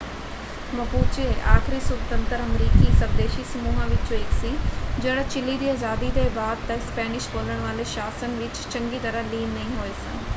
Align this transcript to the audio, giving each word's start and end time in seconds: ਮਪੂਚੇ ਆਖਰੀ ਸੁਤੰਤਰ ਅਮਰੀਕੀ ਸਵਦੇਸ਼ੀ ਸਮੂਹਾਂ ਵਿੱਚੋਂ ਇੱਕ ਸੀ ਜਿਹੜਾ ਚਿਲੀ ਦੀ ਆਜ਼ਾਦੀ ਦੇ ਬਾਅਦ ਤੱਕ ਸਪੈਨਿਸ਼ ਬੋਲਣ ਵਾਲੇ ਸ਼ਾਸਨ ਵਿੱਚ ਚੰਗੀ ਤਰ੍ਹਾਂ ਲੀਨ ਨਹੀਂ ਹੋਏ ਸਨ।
ਮਪੂਚੇ 0.71 1.25
ਆਖਰੀ 1.47 1.79
ਸੁਤੰਤਰ 1.79 2.41
ਅਮਰੀਕੀ 2.41 2.91
ਸਵਦੇਸ਼ੀ 2.93 3.43
ਸਮੂਹਾਂ 3.45 3.87
ਵਿੱਚੋਂ 3.87 4.17
ਇੱਕ 4.17 4.31
ਸੀ 4.35 4.53
ਜਿਹੜਾ 4.99 5.23
ਚਿਲੀ 5.25 5.57
ਦੀ 5.57 5.69
ਆਜ਼ਾਦੀ 5.69 6.11
ਦੇ 6.11 6.27
ਬਾਅਦ 6.31 6.67
ਤੱਕ 6.67 6.81
ਸਪੈਨਿਸ਼ 6.83 7.29
ਬੋਲਣ 7.33 7.59
ਵਾਲੇ 7.61 7.83
ਸ਼ਾਸਨ 7.89 8.35
ਵਿੱਚ 8.37 8.67
ਚੰਗੀ 8.69 8.99
ਤਰ੍ਹਾਂ 8.99 9.23
ਲੀਨ 9.25 9.49
ਨਹੀਂ 9.49 9.75
ਹੋਏ 9.75 9.91
ਸਨ। 9.99 10.19